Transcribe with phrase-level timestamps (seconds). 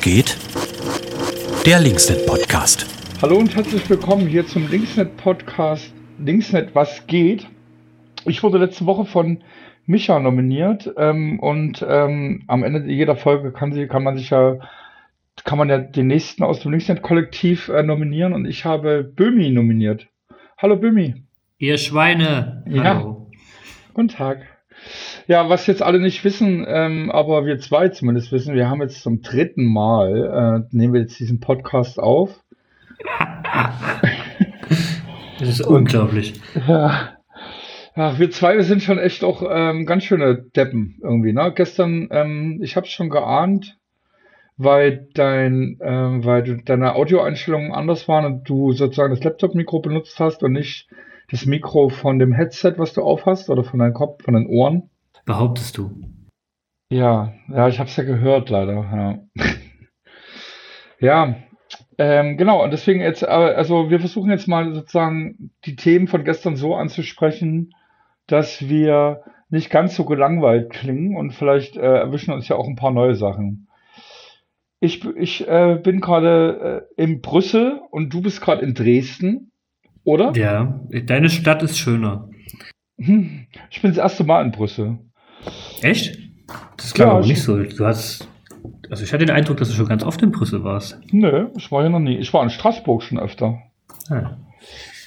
[0.00, 0.36] geht?
[1.64, 2.86] Der Linksnet Podcast.
[3.22, 7.46] Hallo und herzlich willkommen hier zum Linksnet Podcast Linksnet was geht.
[8.24, 9.42] Ich wurde letzte Woche von
[9.86, 14.58] Micha nominiert ähm, und ähm, am Ende jeder Folge kann, sie, kann man sich ja
[15.44, 19.50] kann man ja den nächsten aus dem Linksnet Kollektiv äh, nominieren und ich habe Bömi
[19.50, 20.08] nominiert.
[20.58, 21.26] Hallo Bömi.
[21.58, 22.64] Ihr Schweine.
[22.68, 22.84] Ja.
[22.84, 23.30] Hallo.
[23.94, 24.55] Guten Tag.
[25.28, 29.02] Ja, was jetzt alle nicht wissen, ähm, aber wir zwei zumindest wissen, wir haben jetzt
[29.02, 32.44] zum dritten Mal, äh, nehmen wir jetzt diesen Podcast auf.
[35.40, 36.40] das ist Und, unglaublich.
[36.68, 37.16] Ja.
[37.96, 41.32] Ach, wir zwei wir sind schon echt auch ähm, ganz schöne Deppen irgendwie.
[41.32, 41.52] Ne?
[41.54, 43.78] Gestern, ähm, ich habe es schon geahnt,
[44.56, 50.20] weil dein, ähm, weil du, deine Audioeinstellungen anders waren und du sozusagen das Laptop-Mikro benutzt
[50.20, 50.88] hast und nicht
[51.30, 54.90] das Mikro von dem Headset, was du aufhast oder von deinem Kopf, von den Ohren.
[55.26, 55.90] Behauptest du?
[56.88, 59.28] Ja, ja, ich habe es ja gehört, leider.
[59.40, 59.46] Ja,
[61.00, 61.36] ja
[61.98, 62.62] ähm, genau.
[62.62, 66.74] Und deswegen jetzt, äh, also wir versuchen jetzt mal sozusagen die Themen von gestern so
[66.74, 67.74] anzusprechen,
[68.28, 72.76] dass wir nicht ganz so gelangweilt klingen und vielleicht äh, erwischen uns ja auch ein
[72.76, 73.68] paar neue Sachen.
[74.78, 79.50] Ich, ich äh, bin gerade äh, in Brüssel und du bist gerade in Dresden,
[80.04, 80.32] oder?
[80.36, 82.28] Ja, deine Stadt ist schöner.
[82.98, 84.98] Hm, ich bin das erste Mal in Brüssel.
[85.82, 86.18] Echt?
[86.76, 87.56] Das klang ja, aber nicht so.
[87.62, 88.28] Du hast.
[88.90, 90.98] Also ich hatte den Eindruck, dass du schon ganz oft in Brüssel warst.
[91.10, 92.16] Nö, ich war ja noch nie.
[92.16, 93.58] Ich war in Straßburg schon öfter.
[94.08, 94.36] Ah.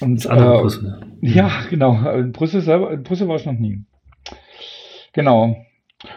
[0.01, 1.01] Und, das andere äh, Brüssel.
[1.21, 2.09] Ja, genau.
[2.11, 3.83] In Brüssel selber, in Brüssel war ich noch nie.
[5.13, 5.57] Genau.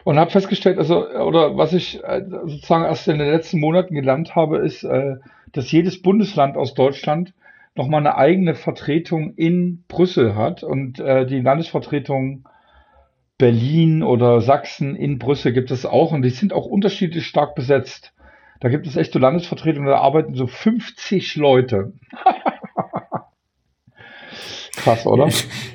[0.05, 4.37] Und habe festgestellt, also, oder was ich äh, sozusagen erst in den letzten Monaten gelernt
[4.37, 5.17] habe, ist, äh,
[5.53, 7.35] dass jedes Bundesland aus Deutschland
[7.75, 12.45] nochmal eine eigene Vertretung in Brüssel hat und äh, die Landesvertretung
[13.43, 18.15] Berlin oder Sachsen in Brüssel gibt es auch und die sind auch unterschiedlich stark besetzt.
[18.61, 21.93] Da gibt es echt so Landesvertretungen, da arbeiten so 50 Leute.
[24.77, 25.29] Krass, oder?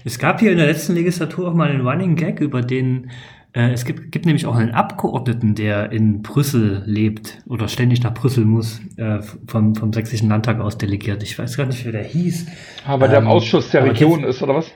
[0.06, 3.12] Es gab hier in der letzten Legislatur auch mal einen Running Gag über den
[3.52, 8.14] äh, es gibt, gibt nämlich auch einen Abgeordneten, der in Brüssel lebt oder ständig nach
[8.14, 11.22] Brüssel muss, äh, vom, vom Sächsischen Landtag aus delegiert.
[11.22, 12.46] Ich weiß gar nicht, wie der hieß.
[12.86, 14.72] Aber ähm, der im Ausschuss der Region ist, oder was?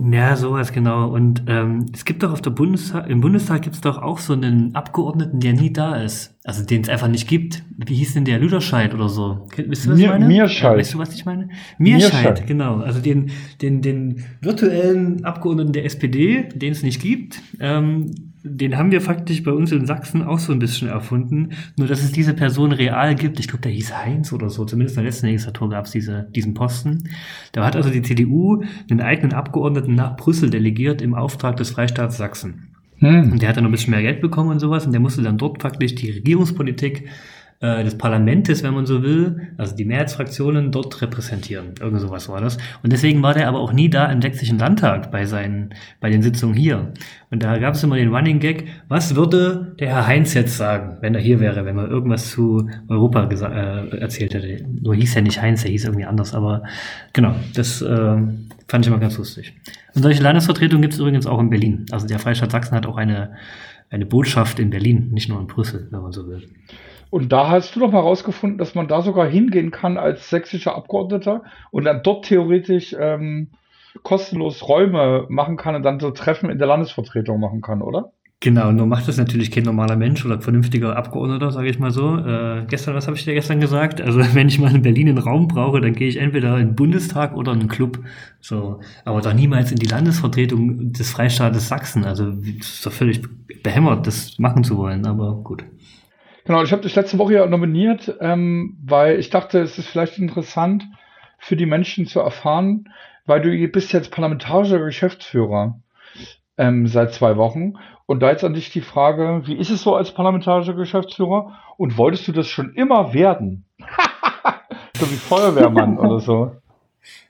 [0.00, 1.10] Ja, sowas genau.
[1.10, 4.32] Und ähm, es gibt doch auf der Bundestag, im Bundestag gibt es doch auch so
[4.32, 6.38] einen Abgeordneten, der nie da ist.
[6.44, 7.64] Also den es einfach nicht gibt.
[7.76, 9.48] Wie hieß denn der Lüderscheid oder so?
[9.56, 10.26] Wisst ihr, was Mir, ich meine?
[10.26, 10.72] Mirscheid.
[10.72, 11.48] Ja, weißt du, was ich meine?
[11.78, 12.76] Mirscheid, Mirscheid, genau.
[12.76, 17.40] Also den, den, den virtuellen Abgeordneten der SPD, den es nicht gibt.
[17.58, 21.50] Ähm, den haben wir faktisch bei uns in Sachsen auch so ein bisschen erfunden.
[21.76, 23.40] Nur, dass es diese Person real gibt.
[23.40, 24.64] Ich glaube, der hieß Heinz oder so.
[24.64, 27.10] Zumindest in der letzten Legislatur gab es diese, diesen Posten.
[27.52, 32.16] Da hat also die CDU einen eigenen Abgeordneten nach Brüssel delegiert im Auftrag des Freistaats
[32.16, 32.68] Sachsen.
[32.98, 33.32] Hm.
[33.32, 34.86] Und der hat dann noch ein bisschen mehr Geld bekommen und sowas.
[34.86, 37.08] Und der musste dann dort faktisch die Regierungspolitik
[37.60, 41.74] äh, des Parlamentes, wenn man so will, also die Mehrheitsfraktionen dort repräsentieren.
[41.80, 42.56] Irgend sowas war das.
[42.84, 45.70] Und deswegen war der aber auch nie da im sächsischen Landtag bei seinen,
[46.00, 46.92] bei den Sitzungen hier.
[47.30, 50.98] Und da gab es immer den Running Gag, was würde der Herr Heinz jetzt sagen,
[51.00, 54.64] wenn er hier wäre, wenn man irgendwas zu Europa äh, erzählt hätte.
[54.80, 56.62] Nur hieß er nicht Heinz, er hieß irgendwie anders, aber
[57.12, 58.16] genau, das äh,
[58.68, 59.54] fand ich immer ganz lustig.
[59.94, 61.86] Und solche Landesvertretungen gibt es übrigens auch in Berlin.
[61.90, 63.32] Also der Freistaat Sachsen hat auch eine,
[63.90, 66.48] eine Botschaft in Berlin, nicht nur in Brüssel, wenn man so will.
[67.10, 70.74] Und da hast du doch mal rausgefunden, dass man da sogar hingehen kann als sächsischer
[70.74, 73.48] Abgeordneter und dann dort theoretisch ähm,
[74.02, 78.12] kostenlos Räume machen kann und dann so Treffen in der Landesvertretung machen kann, oder?
[78.40, 82.18] Genau, nur macht das natürlich kein normaler Mensch oder vernünftiger Abgeordneter, sage ich mal so.
[82.18, 84.00] Äh, gestern, was habe ich dir gestern gesagt?
[84.00, 86.74] Also wenn ich mal in Berlin einen Raum brauche, dann gehe ich entweder in den
[86.76, 87.98] Bundestag oder in einen Club.
[88.40, 92.04] So, aber doch niemals in die Landesvertretung des Freistaates Sachsen.
[92.04, 93.22] Also das ist doch völlig
[93.64, 95.64] behämmert, das machen zu wollen, aber gut.
[96.48, 100.16] Genau, ich habe dich letzte Woche ja nominiert, ähm, weil ich dachte, es ist vielleicht
[100.16, 100.88] interessant
[101.36, 102.88] für die Menschen zu erfahren,
[103.26, 105.78] weil du bist jetzt parlamentarischer Geschäftsführer
[106.56, 107.74] ähm, seit zwei Wochen.
[108.06, 111.52] Und da jetzt an dich die Frage, wie ist es so als parlamentarischer Geschäftsführer?
[111.76, 113.66] Und wolltest du das schon immer werden?
[114.94, 116.52] so wie Feuerwehrmann oder so.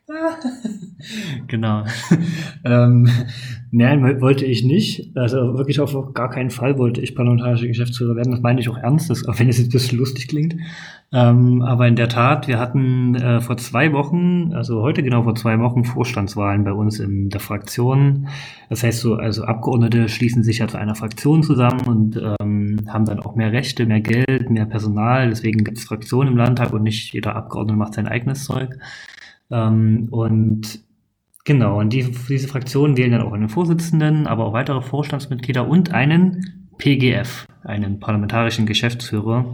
[1.48, 1.84] genau.
[2.64, 3.08] ähm,
[3.70, 5.14] nein, wollte ich nicht.
[5.14, 8.30] Also wirklich auf gar keinen Fall wollte ich parlamentarischer Geschäftsführer werden.
[8.30, 10.56] Das meine ich auch ernst, das, auch wenn es jetzt ein bisschen lustig klingt.
[11.12, 15.34] Ähm, aber in der Tat, wir hatten äh, vor zwei Wochen, also heute genau vor
[15.34, 18.28] zwei Wochen, Vorstandswahlen bei uns in der Fraktion.
[18.70, 23.04] Das heißt so, also Abgeordnete schließen sich ja zu einer Fraktion zusammen und ähm, haben
[23.04, 25.28] dann auch mehr Rechte, mehr Geld, mehr Personal.
[25.28, 28.78] Deswegen gibt es Fraktionen im Landtag und nicht jeder Abgeordnete macht sein eigenes Zeug.
[29.50, 30.80] Ähm, und
[31.44, 35.92] genau, und die, diese Fraktionen wählen dann auch einen Vorsitzenden, aber auch weitere Vorstandsmitglieder und
[35.92, 39.52] einen PGF, einen parlamentarischen Geschäftsführer.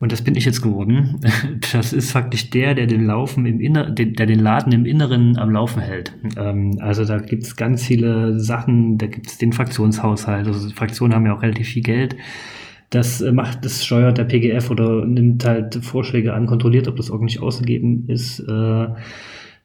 [0.00, 1.20] Und das bin ich jetzt geworden.
[1.72, 5.50] Das ist faktisch der, der den Laufen im Inner, der den Laden im Inneren am
[5.50, 6.14] Laufen hält.
[6.36, 10.46] Ähm, also da gibt's ganz viele Sachen, da gibt's den Fraktionshaushalt.
[10.46, 12.16] Also Fraktionen haben ja auch relativ viel Geld.
[12.90, 17.10] Das äh, macht, das steuert der PGF oder nimmt halt Vorschläge an, kontrolliert, ob das
[17.10, 18.40] ordentlich ausgegeben ist.
[18.40, 18.86] Äh,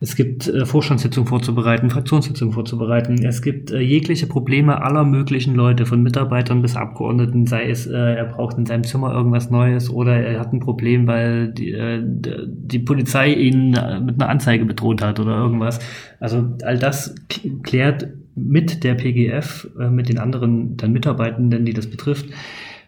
[0.01, 3.23] es gibt äh, Vorstandssitzungen vorzubereiten, Fraktionssitzungen vorzubereiten.
[3.23, 8.57] Es gibt jegliche Probleme aller möglichen Leute, von Mitarbeitern bis Abgeordneten, sei es, er braucht
[8.57, 11.73] in seinem Zimmer irgendwas Neues oder er hat ein Problem, weil die,
[12.03, 15.79] die Polizei ihn mit einer Anzeige bedroht hat oder irgendwas.
[16.19, 17.15] Also all das
[17.63, 22.25] klärt mit der PGF, mit den anderen dann Mitarbeitenden, die das betrifft.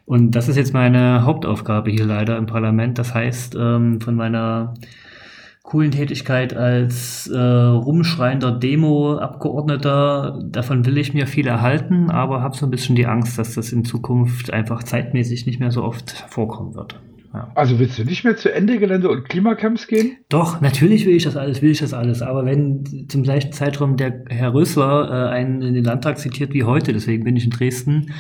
[0.05, 2.99] Und das ist jetzt meine Hauptaufgabe hier leider im Parlament.
[2.99, 4.75] Das heißt, ähm, von meiner
[5.65, 10.39] coolen Tätigkeit als äh, rumschreiender Demo-Abgeordneter.
[10.43, 13.71] Davon will ich mir viel erhalten, aber habe so ein bisschen die Angst, dass das
[13.71, 16.99] in Zukunft einfach zeitmäßig nicht mehr so oft vorkommen wird.
[17.33, 17.51] Ja.
[17.55, 20.17] Also willst du nicht mehr zu Ende Gelände und Klimacamps gehen?
[20.29, 22.21] Doch, natürlich will ich das alles, will ich das alles.
[22.21, 26.63] Aber wenn zum gleichen Zeitraum der Herr Rösler äh, einen in den Landtag zitiert wie
[26.63, 28.13] heute, deswegen bin ich in Dresden,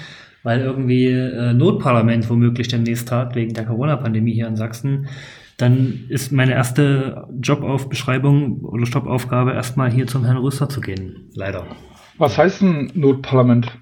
[0.45, 5.07] weil irgendwie äh, Notparlament womöglich demnächst tagt wegen der Corona-Pandemie hier in Sachsen,
[5.57, 11.31] dann ist meine erste Jobaufbeschreibung oder Jobaufgabe erstmal hier zum Herrn Rüster zu gehen.
[11.33, 11.65] Leider.
[12.19, 13.75] Was heißt ein Notparlament?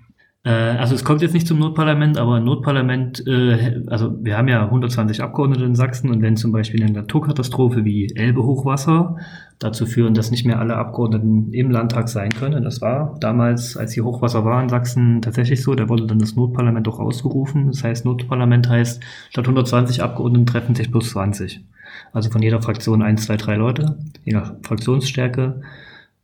[0.46, 4.48] Äh, also es kommt jetzt nicht zum Notparlament, aber ein Notparlament, äh, also wir haben
[4.48, 9.18] ja 120 Abgeordnete in Sachsen und wenn zum Beispiel eine Naturkatastrophe wie Elbe-Hochwasser
[9.64, 13.94] dazu führen, dass nicht mehr alle Abgeordneten im Landtag sein können, das war damals, als
[13.94, 17.68] hier Hochwasser war in Sachsen, tatsächlich so, da wurde dann das Notparlament auch ausgerufen.
[17.68, 21.64] Das heißt, Notparlament heißt, statt 120 Abgeordneten treffen sich plus 20.
[22.12, 25.62] Also von jeder Fraktion eins, zwei, drei Leute, je nach Fraktionsstärke.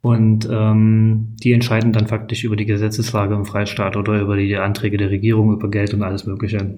[0.02, 4.98] Und ähm, die entscheiden dann faktisch über die Gesetzeslage im Freistaat oder über die Anträge
[4.98, 6.76] der Regierung, über Geld und alles Mögliche.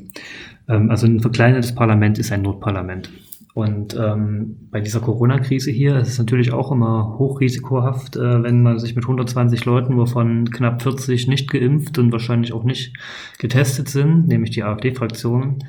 [0.67, 3.11] Ähm, also ein verkleinertes Parlament ist ein Notparlament.
[3.53, 8.79] Und ähm, bei dieser Corona-Krise hier ist es natürlich auch immer hochrisikohaft, äh, wenn man
[8.79, 12.95] sich mit 120 Leuten, wovon knapp 40 nicht geimpft und wahrscheinlich auch nicht
[13.39, 15.59] getestet sind, nämlich die AfD-Fraktion.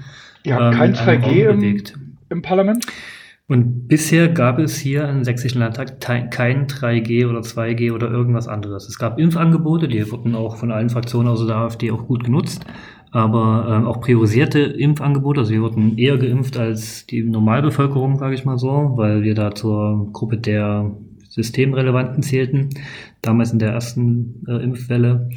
[0.45, 1.85] Ihr habt ähm, kein 2G im,
[2.29, 2.87] im Parlament?
[3.49, 8.89] Und bisher gab es hier im Sächsischen Landtag kein 3G oder 2G oder irgendwas anderes.
[8.89, 12.65] Es gab Impfangebote, die wurden auch von allen Fraktionen außer der AfD auch gut genutzt,
[13.13, 18.45] aber ähm, auch priorisierte Impfangebote, also wir wurden eher geimpft als die Normalbevölkerung, sage ich
[18.45, 20.91] mal so, weil wir da zur Gruppe der
[21.29, 22.71] Systemrelevanten zählten,
[23.21, 25.31] damals in der ersten äh, Impfwelle.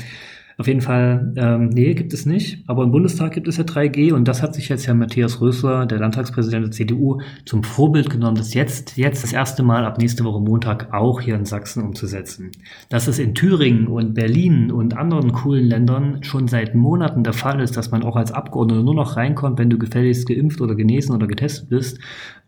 [0.58, 2.64] Auf jeden Fall, ähm, nee, gibt es nicht.
[2.68, 5.86] Aber im Bundestag gibt es ja 3G und das hat sich jetzt Herr Matthias Rösler,
[5.86, 10.24] der Landtagspräsident der CDU, zum Vorbild genommen, das jetzt, jetzt das erste Mal ab nächste
[10.24, 12.52] Woche Montag auch hier in Sachsen umzusetzen.
[12.90, 17.60] Dass es in Thüringen und Berlin und anderen coolen Ländern schon seit Monaten der Fall
[17.60, 21.14] ist, dass man auch als Abgeordneter nur noch reinkommt, wenn du gefälligst geimpft oder genesen
[21.14, 22.00] oder getestet bist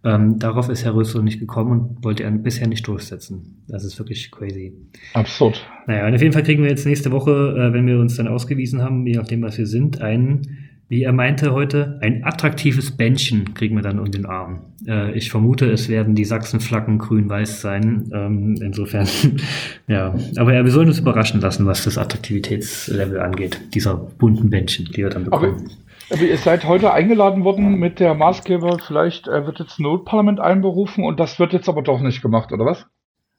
[0.03, 3.63] ähm, darauf ist Herr Rösler nicht gekommen und wollte er bisher nicht durchsetzen.
[3.67, 4.73] Das ist wirklich crazy.
[5.13, 5.65] Absurd.
[5.87, 8.27] Naja, und auf jeden Fall kriegen wir jetzt nächste Woche, äh, wenn wir uns dann
[8.27, 10.41] ausgewiesen haben, je nachdem, was wir sind, ein,
[10.89, 14.61] wie er meinte heute, ein attraktives Bändchen kriegen wir dann um den Arm.
[14.87, 18.09] Äh, ich vermute, es werden die Sachsenflaggen grün-weiß sein.
[18.13, 19.07] Ähm, insofern,
[19.87, 20.15] ja.
[20.37, 24.97] Aber ja, wir sollen uns überraschen lassen, was das Attraktivitätslevel angeht, dieser bunten Bändchen, die
[24.97, 25.55] wir dann bekommen.
[25.55, 29.83] Aber aber ihr seid heute eingeladen worden mit der Maßgeber, vielleicht äh, wird jetzt ein
[29.83, 32.85] Notparlament einberufen und das wird jetzt aber doch nicht gemacht, oder was?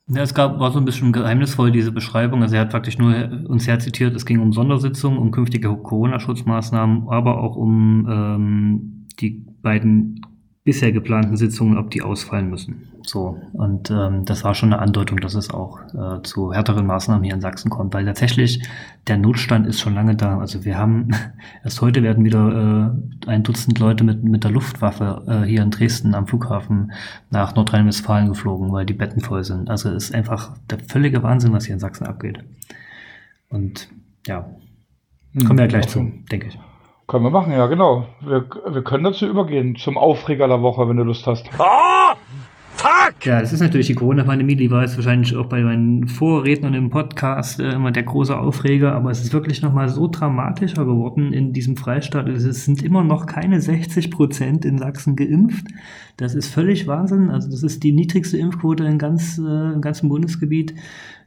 [0.07, 2.41] Ja, es gab, war so ein bisschen geheimnisvoll, diese Beschreibung.
[2.41, 3.13] Also er hat praktisch nur
[3.47, 10.21] uns herzitiert, es ging um Sondersitzungen, um künftige Corona-Schutzmaßnahmen, aber auch um ähm, die beiden
[10.69, 12.91] bisher geplanten Sitzungen, ob die ausfallen müssen.
[13.01, 17.23] So, und ähm, das war schon eine Andeutung, dass es auch äh, zu härteren Maßnahmen
[17.23, 18.61] hier in Sachsen kommt, weil tatsächlich
[19.07, 20.37] der Notstand ist schon lange da.
[20.37, 21.09] Also wir haben,
[21.63, 22.93] erst heute werden wieder
[23.25, 26.91] äh, ein Dutzend Leute mit, mit der Luftwaffe äh, hier in Dresden am Flughafen
[27.31, 29.71] nach Nordrhein-Westfalen geflogen, weil die Betten voll sind.
[29.71, 32.43] Also es ist einfach der völlige Wahnsinn, was hier in Sachsen abgeht.
[33.49, 33.89] Und
[34.27, 34.47] ja,
[35.47, 36.59] kommen wir ja gleich zu, denke ich.
[37.09, 38.05] Können wir machen, ja, genau.
[38.19, 41.49] Wir, wir können dazu übergehen, zum Aufreger der Woche, wenn du Lust hast.
[41.57, 42.13] Ah!
[42.79, 43.25] Fuck!
[43.25, 46.89] Ja, das ist natürlich die Corona-Pandemie, die war jetzt wahrscheinlich auch bei meinen Vorrednern im
[46.89, 51.51] Podcast äh, immer der große Aufreger, aber es ist wirklich nochmal so dramatischer geworden in
[51.51, 52.29] diesem Freistaat.
[52.29, 55.67] Es sind immer noch keine 60 Prozent in Sachsen geimpft.
[56.15, 57.29] Das ist völlig Wahnsinn.
[57.29, 60.73] Also das ist die niedrigste Impfquote in ganz, äh, im ganzen Bundesgebiet.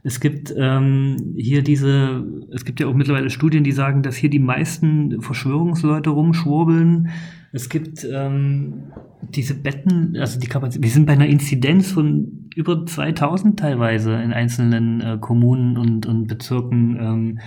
[0.01, 4.31] Es gibt ähm, hier diese, es gibt ja auch mittlerweile Studien, die sagen, dass hier
[4.31, 7.09] die meisten Verschwörungsleute rumschwurbeln.
[7.55, 8.91] Es gibt ähm,
[9.21, 14.33] diese Betten, also die Kapazität, wir sind bei einer Inzidenz von über 2000 teilweise in
[14.33, 16.97] einzelnen äh, Kommunen und, und Bezirken.
[16.99, 17.39] Ähm,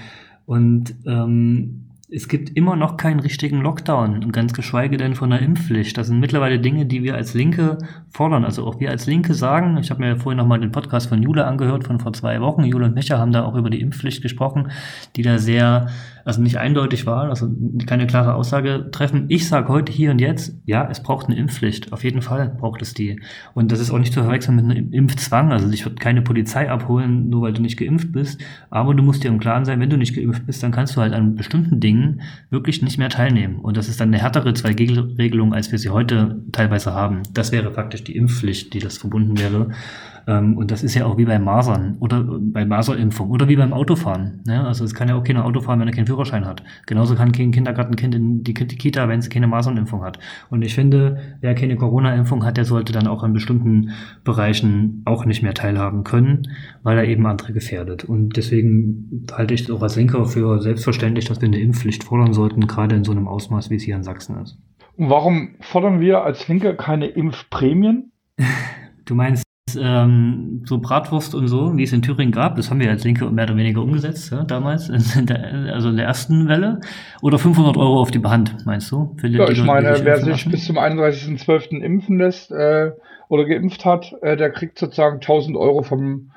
[0.47, 5.43] und ähm, es gibt immer noch keinen richtigen Lockdown und ganz geschweige denn von einer
[5.43, 5.99] Impfpflicht.
[5.99, 8.45] Das sind mittlerweile Dinge, die wir als Linke fordern.
[8.45, 11.45] Also auch wir als Linke sagen, ich habe mir vorhin nochmal den Podcast von Jule
[11.45, 12.63] angehört, von vor zwei Wochen.
[12.63, 14.71] Jule und Mecher haben da auch über die Impfpflicht gesprochen,
[15.17, 15.89] die da sehr
[16.27, 17.49] also nicht eindeutig war, also
[17.87, 19.27] keine klare Aussage treffen.
[19.29, 21.93] Ich sage heute hier und jetzt, ja, es braucht eine Impfpflicht.
[21.93, 23.21] Auf jeden Fall braucht es die.
[23.55, 25.53] Und das ist auch nicht zu verwechseln mit einem Impfzwang.
[25.53, 28.43] Also ich würde keine Polizei abholen, nur weil du nicht geimpft bist.
[28.71, 31.01] Aber du musst dir im Klaren sein, wenn du nicht geimpft bist, dann kannst du
[31.01, 33.61] halt an bestimmten Dingen wirklich nicht mehr teilnehmen.
[33.61, 37.23] Und das ist dann eine härtere 2G-Regelung, als wir sie heute teilweise haben.
[37.35, 39.71] Das wäre praktisch die Impfpflicht, die das verbunden wäre.
[40.27, 43.73] Ähm, und das ist ja auch wie bei Masern oder bei Maserimpfung oder wie beim
[43.73, 44.43] Autofahren.
[44.47, 44.67] Ne?
[44.67, 46.63] Also es kann ja auch keiner Auto fahren, wenn er keinen Führerschein hat.
[46.87, 50.19] Genauso kann kein Kindergartenkind in die, die Kita, wenn es keine Masernimpfung hat.
[50.51, 53.91] Und ich finde, wer keine Corona-Impfung hat, der sollte dann auch in bestimmten
[54.25, 56.49] Bereichen auch nicht mehr teilhaben können,
[56.83, 58.05] weil er eben andere gefährdet.
[58.05, 62.33] Und deswegen halte ich es auch als Linker für selbstverständlich, dass wir eine Impfpflicht fordern
[62.33, 64.59] sollten, gerade in so einem Ausmaß, wie es hier in Sachsen ist.
[64.97, 68.13] Und warum fordern wir als Linke keine Impfprämien?
[69.09, 72.89] Du meinst ähm, so Bratwurst und so, wie es in Thüringen gab, das haben wir
[72.91, 76.81] als Linke mehr oder weniger umgesetzt, ja, damals, in der, also in der ersten Welle.
[77.21, 79.17] Oder 500 Euro auf die Hand, meinst du?
[79.23, 80.51] Die, ja, ich meine, wer sich lassen?
[80.51, 81.81] bis zum 31.12.
[81.81, 82.93] impfen lässt äh,
[83.29, 86.31] oder geimpft hat, äh, der kriegt sozusagen 1000 Euro vom,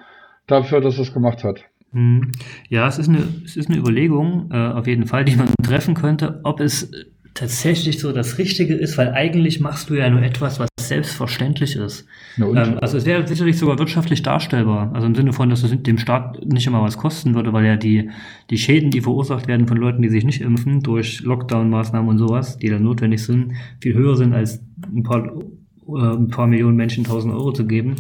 [0.48, 1.64] dafür, dass er es gemacht hat.
[1.92, 2.32] Hm.
[2.68, 5.96] Ja, es ist eine, es ist eine Überlegung, äh, auf jeden Fall, die man treffen
[5.96, 6.92] könnte, ob es
[7.34, 12.06] tatsächlich so das Richtige ist, weil eigentlich machst du ja nur etwas, was selbstverständlich ist.
[12.38, 14.92] Ähm, also es wäre sicherlich sogar wirtschaftlich darstellbar.
[14.94, 17.78] Also im Sinne von, dass es dem Staat nicht immer was kosten würde, weil ja
[17.78, 18.10] die,
[18.50, 22.58] die Schäden, die verursacht werden von Leuten, die sich nicht impfen, durch Lockdown-Maßnahmen und sowas,
[22.58, 24.62] die dann notwendig sind, viel höher sind als
[24.94, 27.96] ein paar, äh, ein paar Millionen Menschen tausend Euro zu geben.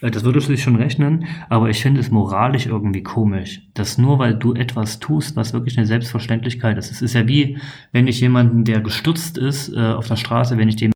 [0.00, 4.18] Äh, das würde sich schon rechnen, aber ich finde es moralisch irgendwie komisch, dass nur
[4.18, 6.90] weil du etwas tust, was wirklich eine Selbstverständlichkeit ist.
[6.90, 7.58] Es ist ja wie,
[7.92, 10.92] wenn ich jemanden, der gestürzt ist äh, auf der Straße, wenn ich dem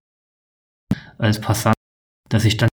[1.19, 1.75] als Passant,
[2.29, 2.69] dass ich dann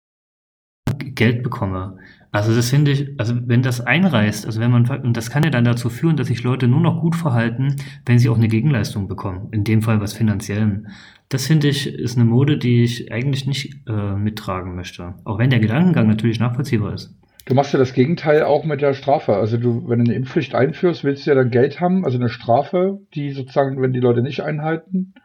[1.15, 1.97] Geld bekomme.
[2.31, 5.49] Also das finde ich, also wenn das einreißt, also wenn man, und das kann ja
[5.49, 9.07] dann dazu führen, dass sich Leute nur noch gut verhalten, wenn sie auch eine Gegenleistung
[9.07, 9.49] bekommen.
[9.51, 10.87] In dem Fall was finanziellem.
[11.29, 15.15] Das finde ich, ist eine Mode, die ich eigentlich nicht äh, mittragen möchte.
[15.25, 17.15] Auch wenn der Gedankengang natürlich nachvollziehbar ist.
[17.45, 19.35] Du machst ja das Gegenteil auch mit der Strafe.
[19.35, 22.29] Also du, wenn du eine Impfpflicht einführst, willst du ja dann Geld haben, also eine
[22.29, 25.15] Strafe, die sozusagen, wenn die Leute nicht einhalten,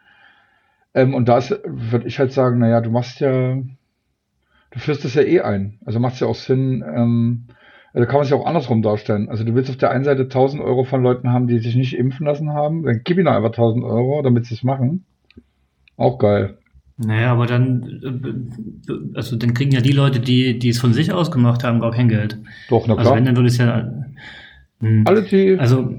[0.95, 5.21] ähm, und da würde ich halt sagen, naja, du machst ja, du führst das ja
[5.21, 5.77] eh ein.
[5.85, 7.47] Also macht es ja auch Sinn, ähm,
[7.93, 9.29] also kann man sich auch andersrum darstellen.
[9.29, 11.97] Also du willst auf der einen Seite 1000 Euro von Leuten haben, die sich nicht
[11.97, 15.05] impfen lassen haben, dann gib ihnen einfach 1000 Euro, damit sie es machen.
[15.97, 16.57] Auch geil.
[16.97, 21.29] Naja, aber dann, also dann kriegen ja die Leute, die, die es von sich aus
[21.29, 22.37] gemacht haben, gar kein Geld.
[22.69, 22.99] Doch, na klar.
[22.99, 23.91] Also wenn, dann würde es ja.
[24.79, 24.89] Mh.
[24.89, 25.03] Hm.
[25.05, 25.57] Alle, die.
[25.59, 25.93] Also,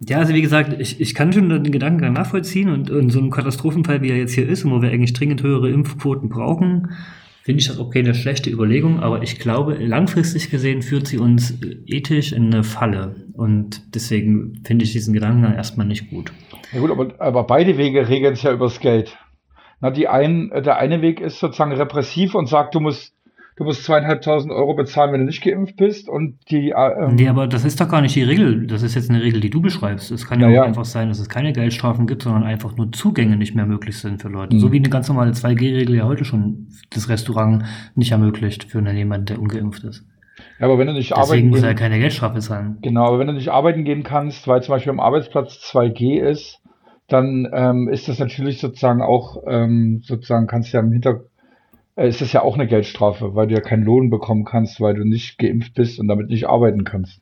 [0.00, 3.30] ja, also wie gesagt, ich, ich kann schon den Gedankengang nachvollziehen und in so einem
[3.30, 6.92] Katastrophenfall, wie er jetzt hier ist, wo wir eigentlich dringend höhere Impfquoten brauchen,
[7.42, 11.58] finde ich das auch keine schlechte Überlegung, aber ich glaube, langfristig gesehen führt sie uns
[11.86, 16.32] ethisch in eine Falle und deswegen finde ich diesen Gedankengang erstmal nicht gut.
[16.72, 19.18] Ja gut, aber, aber beide Wege regeln es ja übers Geld.
[19.82, 23.14] Na, die ein, der eine Weg ist sozusagen repressiv und sagt, du musst
[23.60, 26.08] du musst zweieinhalbtausend Euro bezahlen, wenn du nicht geimpft bist.
[26.08, 26.70] Und die.
[26.70, 28.66] Ähm nee, aber das ist doch gar nicht die Regel.
[28.66, 30.10] Das ist jetzt eine Regel, die du beschreibst.
[30.10, 32.90] Es kann ja, ja auch einfach sein, dass es keine Geldstrafen gibt, sondern einfach nur
[32.90, 34.56] Zugänge nicht mehr möglich sind für Leute.
[34.56, 34.60] Mhm.
[34.60, 37.64] So wie eine ganz normale 2G-Regel ja heute schon das Restaurant
[37.94, 40.06] nicht ermöglicht für jemanden, der ungeimpft ist.
[40.58, 42.78] Ja, aber wenn du nicht Deswegen arbeiten muss er keine Geldstrafe sein.
[42.80, 46.62] Genau, aber wenn du nicht arbeiten gehen kannst, weil zum Beispiel am Arbeitsplatz 2G ist,
[47.08, 51.29] dann ähm, ist das natürlich sozusagen auch, ähm, sozusagen kannst du ja im Hintergrund
[51.96, 55.04] ist das ja auch eine Geldstrafe, weil du ja keinen Lohn bekommen kannst, weil du
[55.04, 57.20] nicht geimpft bist und damit nicht arbeiten kannst.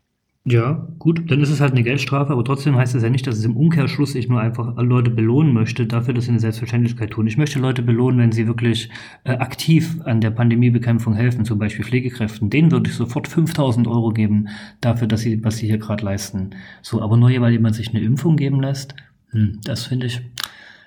[0.50, 3.36] Ja, gut, dann ist es halt eine Geldstrafe, aber trotzdem heißt es ja nicht, dass
[3.36, 7.26] es im Umkehrschluss ich nur einfach Leute belohnen möchte, dafür, dass sie eine Selbstverständlichkeit tun.
[7.26, 8.88] Ich möchte Leute belohnen, wenn sie wirklich
[9.24, 12.48] äh, aktiv an der Pandemiebekämpfung helfen, zum Beispiel Pflegekräften.
[12.48, 14.48] Denen würde ich sofort 5000 Euro geben,
[14.80, 16.50] dafür, dass sie, was sie hier gerade leisten.
[16.80, 18.94] So, aber nur weil jemand sich eine Impfung geben lässt,
[19.32, 20.22] hm, das finde ich,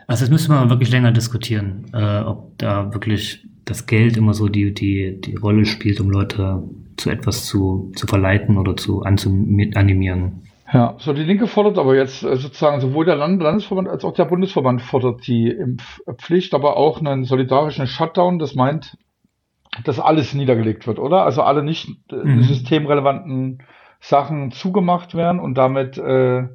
[0.08, 4.48] also das müsste man wirklich länger diskutieren, äh, ob da wirklich das Geld immer so
[4.48, 6.64] die, die, die Rolle spielt, um Leute
[6.98, 10.44] zu etwas zu, zu verleiten oder zu animieren.
[10.74, 14.14] Ja, so die Linke fordert aber jetzt äh, sozusagen sowohl der Land Landesverband als auch
[14.14, 18.40] der Bundesverband fordert die Impfpflicht, aber auch einen solidarischen Shutdown.
[18.40, 18.98] Das meint,
[19.84, 21.26] dass alles niedergelegt wird, oder?
[21.26, 22.44] Also alle nicht äh, mhm.
[22.44, 23.64] systemrelevanten
[24.00, 26.48] Sachen zugemacht werden und damit äh,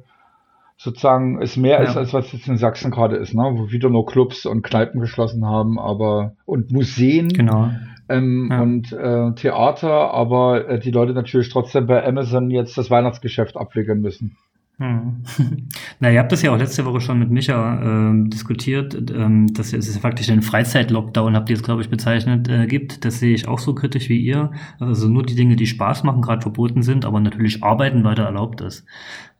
[0.77, 1.89] sozusagen es mehr ja.
[1.89, 3.43] ist, als was jetzt in Sachsen gerade ist, ne?
[3.55, 7.71] wo wieder nur Clubs und Kneipen geschlossen haben, aber und Museen genau.
[8.09, 8.61] ähm, ja.
[8.61, 14.01] und äh, Theater, aber äh, die Leute natürlich trotzdem bei Amazon jetzt das Weihnachtsgeschäft abwickeln
[14.01, 14.37] müssen.
[14.79, 15.23] Hm.
[15.99, 19.73] Na, ihr habt das ja auch letzte Woche schon mit Micha ähm, diskutiert, ähm, dass
[19.73, 23.03] es ja faktisch einen Freizeit-Lockdown, habt ihr es, glaube ich, bezeichnet, äh, gibt.
[23.03, 24.51] Das sehe ich auch so kritisch wie ihr.
[24.79, 28.61] Also nur die Dinge, die Spaß machen, gerade verboten sind, aber natürlich Arbeiten weiter erlaubt
[28.61, 28.85] ist.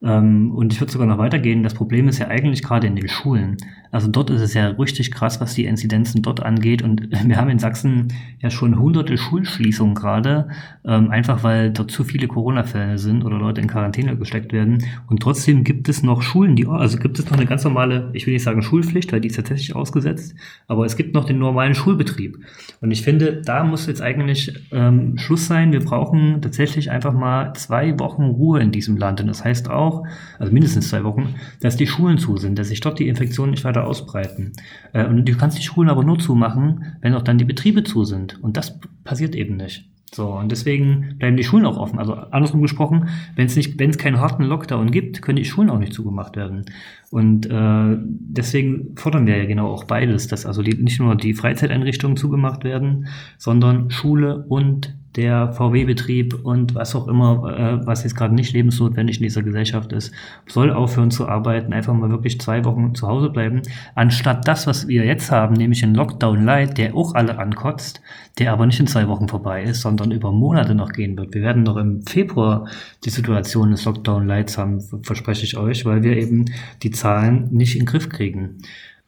[0.03, 1.63] Ähm, und ich würde sogar noch weitergehen.
[1.63, 3.57] Das Problem ist ja eigentlich gerade in den Schulen.
[3.91, 6.81] Also dort ist es ja richtig krass, was die Inzidenzen dort angeht.
[6.81, 10.49] Und wir haben in Sachsen ja schon hunderte Schulschließungen gerade,
[10.85, 14.83] ähm, einfach weil dort zu viele Corona-Fälle sind oder Leute in Quarantäne gesteckt werden.
[15.07, 18.27] Und trotzdem gibt es noch Schulen, die, also gibt es noch eine ganz normale, ich
[18.27, 20.35] will nicht sagen Schulpflicht, weil die ist tatsächlich ausgesetzt,
[20.67, 22.37] aber es gibt noch den normalen Schulbetrieb.
[22.81, 25.71] Und ich finde, da muss jetzt eigentlich ähm, Schluss sein.
[25.71, 29.21] Wir brauchen tatsächlich einfach mal zwei Wochen Ruhe in diesem Land.
[29.21, 30.05] Und das heißt auch, auch,
[30.37, 33.63] also mindestens zwei Wochen, dass die Schulen zu sind, dass sich dort die Infektionen nicht
[33.63, 34.53] weiter ausbreiten.
[34.93, 38.03] Äh, und du kannst die Schulen aber nur zumachen, wenn auch dann die Betriebe zu
[38.03, 38.41] sind.
[38.43, 39.89] Und das passiert eben nicht.
[40.13, 41.99] So, und deswegen bleiben die Schulen auch offen.
[41.99, 45.69] Also andersrum gesprochen, wenn es nicht, wenn es keinen harten Lockdown gibt, können die Schulen
[45.69, 46.65] auch nicht zugemacht werden.
[47.11, 51.33] Und äh, deswegen fordern wir ja genau auch beides, dass also die, nicht nur die
[51.33, 58.15] Freizeiteinrichtungen zugemacht werden, sondern Schule und der VW-Betrieb und was auch immer, äh, was jetzt
[58.15, 60.13] gerade nicht lebensnotwendig in dieser Gesellschaft ist,
[60.45, 63.63] soll aufhören zu arbeiten, einfach mal wirklich zwei Wochen zu Hause bleiben,
[63.95, 68.01] anstatt das, was wir jetzt haben, nämlich einen Lockdown Light, der auch alle ankotzt,
[68.37, 71.33] der aber nicht in zwei Wochen vorbei ist, sondern über Monate noch gehen wird.
[71.33, 72.67] Wir werden noch im Februar
[73.03, 76.45] die Situation des Lockdown Lights haben, verspreche ich euch, weil wir eben
[76.83, 78.59] die Zahlen nicht in den Griff kriegen.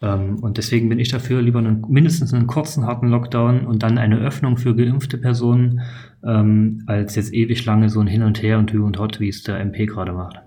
[0.01, 3.97] Ähm, und deswegen bin ich dafür lieber einen, mindestens einen kurzen, harten Lockdown und dann
[3.97, 5.81] eine Öffnung für geimpfte Personen,
[6.23, 9.29] ähm, als jetzt ewig lange so ein Hin und Her und Hü und Hot, wie
[9.29, 10.39] es der MP gerade macht.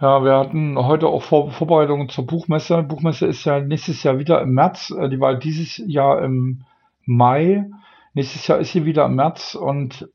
[0.00, 2.78] Ja, wir hatten heute auch Vor Vorbereitungen zur Buchmesse.
[2.78, 4.90] Die Buchmesse ist ja nächstes Jahr wieder im März.
[4.90, 6.62] Äh, die war dieses Jahr im
[7.04, 7.66] Mai.
[8.14, 10.08] Nächstes Jahr ist sie wieder im März und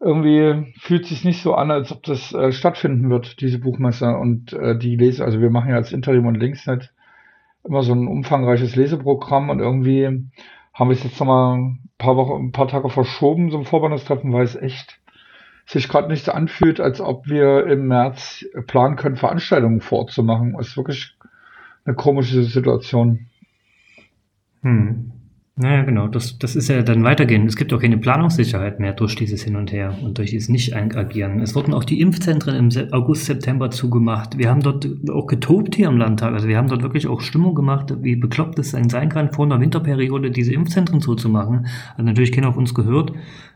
[0.00, 4.16] irgendwie fühlt es sich nicht so an, als ob das äh, stattfinden wird, diese Buchmesse
[4.16, 5.24] und äh, die Lese.
[5.24, 6.92] Also wir machen ja als Interim und Linksnet
[7.64, 10.06] immer so ein umfangreiches Leseprogramm und irgendwie
[10.72, 14.32] haben wir es jetzt nochmal ein paar Wochen, ein paar Tage verschoben, so ein Vorbereitungstreffen,
[14.32, 15.00] weil es echt
[15.66, 20.58] sich gerade nicht so anfühlt, als ob wir im März planen können, Veranstaltungen vorzumachen.
[20.58, 21.16] Ist wirklich
[21.84, 23.26] eine komische Situation.
[24.62, 25.12] Hm.
[25.56, 27.46] Naja, genau, das, das ist ja dann weitergehen.
[27.46, 31.40] Es gibt auch keine Planungssicherheit mehr durch dieses Hin und Her und durch dieses Nicht-Agieren.
[31.40, 34.38] Es wurden auch die Impfzentren im August, September zugemacht.
[34.38, 36.32] Wir haben dort auch getobt hier im Landtag.
[36.32, 39.60] Also wir haben dort wirklich auch Stimmung gemacht, wie bekloppt es sein kann, vor einer
[39.60, 41.66] Winterperiode diese Impfzentren zuzumachen.
[41.90, 43.12] Also natürlich keiner auf uns gehört.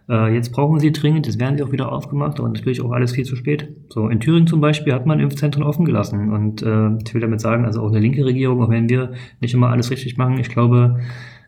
[0.07, 2.90] Äh, jetzt brauchen wir sie dringend, jetzt werden sie auch wieder aufgemacht, aber natürlich auch
[2.90, 3.68] alles viel zu spät.
[3.88, 6.33] So, in Thüringen zum Beispiel hat man Impfzentren offen gelassen.
[6.33, 9.54] Und äh, ich will damit sagen, also auch eine linke Regierung, auch wenn wir nicht
[9.54, 11.00] immer alles richtig machen, ich glaube,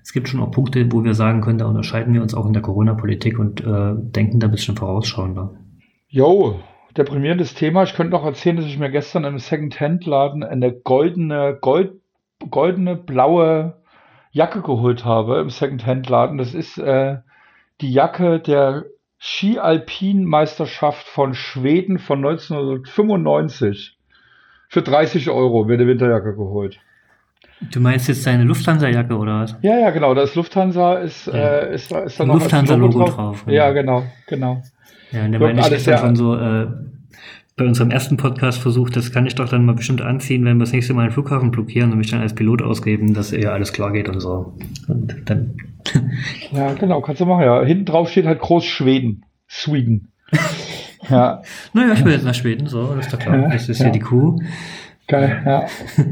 [0.07, 2.53] es gibt schon auch Punkte, wo wir sagen können, da unterscheiden wir uns auch in
[2.53, 5.57] der Corona-Politik und äh, denken da ein bisschen vorausschauender.
[6.07, 6.61] Jo,
[6.97, 7.83] deprimierendes Thema.
[7.83, 11.95] Ich könnte noch erzählen, dass ich mir gestern im Second-Hand-Laden eine goldene, gold,
[12.49, 13.83] goldene, blaue
[14.31, 16.39] Jacke geholt habe im Second-Hand-Laden.
[16.39, 17.17] Das ist äh,
[17.81, 18.85] die Jacke der
[19.19, 23.99] Ski-Alpin-Meisterschaft von Schweden von 1995.
[24.69, 26.79] Für 30 Euro wird die Winterjacke geholt.
[27.71, 29.57] Du meinst jetzt deine Lufthansa-Jacke oder was?
[29.63, 30.15] Ja, ja, genau.
[30.15, 31.35] Das Lufthansa ist, ja.
[31.35, 33.15] äh, ist, ist da noch Lufthansa-Logo drauf.
[33.15, 33.45] drauf.
[33.49, 34.63] Ja, genau, genau.
[35.11, 36.67] Ja, und der meine ich gestern schon so, äh,
[37.57, 40.65] bei unserem ersten Podcast versucht, das kann ich doch dann mal bestimmt anziehen, wenn wir
[40.65, 43.73] das nächste Mal einen Flughafen blockieren und mich dann als Pilot ausgeben, dass eher alles
[43.73, 44.55] klar geht und so.
[44.89, 45.57] Und dann.
[46.53, 47.63] ja, genau, kannst du machen, ja.
[47.65, 49.25] Hinten drauf steht halt groß Schweden.
[49.49, 50.13] Sweden.
[51.09, 51.41] ja.
[51.73, 53.49] Naja, ich will jetzt nach Schweden, so, das ist doch klar.
[53.49, 54.39] Das ist ja, ja die Kuh.
[55.07, 55.67] Geil, ja.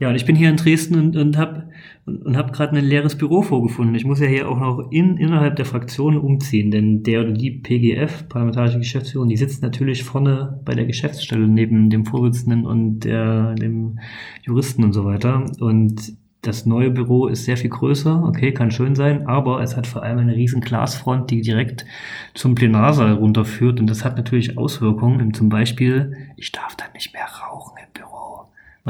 [0.00, 1.68] Ja, und ich bin hier in Dresden und, und habe
[2.06, 3.94] und, und hab gerade ein leeres Büro vorgefunden.
[3.94, 7.50] Ich muss ja hier auch noch in, innerhalb der Fraktion umziehen, denn der oder die
[7.50, 13.54] PGF, Parlamentarische Geschäftsführung, die sitzt natürlich vorne bei der Geschäftsstelle neben dem Vorsitzenden und der,
[13.56, 13.98] dem
[14.42, 15.44] Juristen und so weiter.
[15.60, 19.86] Und das neue Büro ist sehr viel größer, okay, kann schön sein, aber es hat
[19.86, 21.84] vor allem eine riesen Glasfront, die direkt
[22.32, 25.34] zum Plenarsaal runterführt und das hat natürlich Auswirkungen.
[25.34, 27.79] Zum Beispiel, ich darf da nicht mehr rauchen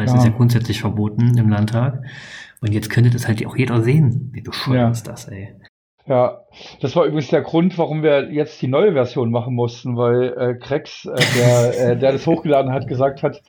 [0.01, 2.03] weil es ist ja grundsätzlich verboten im Landtag.
[2.63, 4.31] Und jetzt könnte das halt auch jeder sehen.
[4.33, 4.91] Wie bescheuert ja.
[4.91, 5.55] ist das, ey.
[6.07, 6.41] Ja,
[6.81, 10.55] das war übrigens der Grund, warum wir jetzt die neue Version machen mussten, weil äh,
[10.55, 13.43] Krex, äh, der, äh, der das hochgeladen hat, gesagt hat,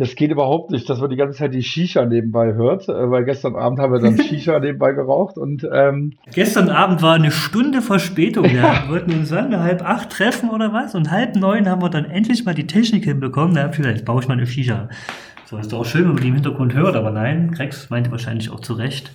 [0.00, 3.24] das geht überhaupt nicht, dass man die ganze Zeit die Shisha nebenbei hört, äh, weil
[3.24, 7.82] gestern Abend haben wir dann Shisha nebenbei geraucht und ähm, gestern Abend war eine Stunde
[7.82, 8.46] Verspätung.
[8.46, 8.82] Ja.
[8.86, 12.06] Wir wollten uns dann halb acht treffen oder was und halb neun haben wir dann
[12.06, 13.54] endlich mal die Technik hinbekommen.
[13.54, 14.88] Da habe ich gesagt, jetzt baue ich mal eine Shisha.
[15.50, 18.12] So ist doch auch schön, wenn man die im Hintergrund hört, aber nein, Grex meinte
[18.12, 19.10] wahrscheinlich auch zu Recht,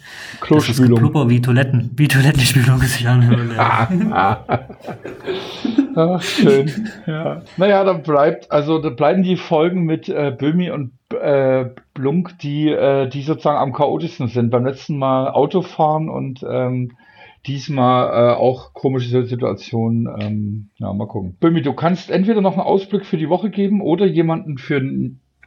[0.50, 3.58] dass das wie Toiletten, wie Toilettenspülung sich anhört.
[5.96, 6.90] Ach, schön.
[7.08, 7.42] Ja.
[7.56, 12.68] Naja, dann bleibt, also da bleiben die Folgen mit äh, Böhmi und äh, Blunk, die,
[12.68, 14.50] äh, die sozusagen am chaotischsten sind.
[14.50, 16.98] Beim letzten Mal Autofahren und ähm,
[17.48, 20.10] diesmal äh, auch komische Situationen.
[20.20, 21.38] Ähm, ja, mal gucken.
[21.40, 24.82] Böhmi, du kannst entweder noch einen Ausblick für die Woche geben oder jemanden für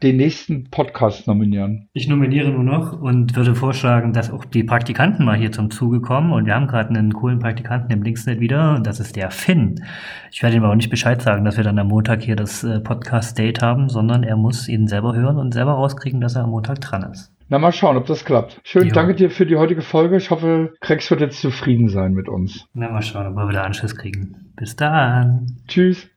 [0.02, 1.88] den nächsten Podcast nominieren.
[1.92, 6.00] Ich nominiere nur noch und würde vorschlagen, dass auch die Praktikanten mal hier zum Zuge
[6.00, 6.32] kommen.
[6.32, 9.84] Und wir haben gerade einen coolen Praktikanten im Linksnet wieder und das ist der Finn.
[10.30, 12.80] Ich werde ihm aber nicht Bescheid sagen, dass wir dann am Montag hier das äh,
[12.80, 16.80] Podcast-Date haben, sondern er muss ihn selber hören und selber rauskriegen, dass er am Montag
[16.80, 17.32] dran ist.
[17.50, 18.61] Na, mal schauen, ob das klappt.
[18.62, 18.94] Schön, jo.
[18.94, 20.18] danke dir für die heutige Folge.
[20.18, 22.66] Ich hoffe, Krex wird jetzt zufrieden sein mit uns.
[22.74, 24.52] Na, mal schauen, ob wir wieder Anschluss kriegen.
[24.54, 25.46] Bis dann.
[25.66, 26.08] Tschüss.